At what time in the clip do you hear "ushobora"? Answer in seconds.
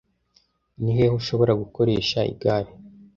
1.19-1.53